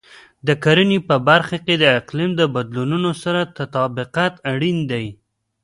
د 0.47 0.49
کرنې 0.63 0.99
په 1.07 1.15
برخه 1.27 1.57
کې 1.65 1.75
د 1.77 1.85
اقلیم 1.99 2.31
بدلونونو 2.55 3.11
سره 3.23 3.41
تطابق 3.57 4.15
اړین 4.51 4.77
دی. 4.91 5.05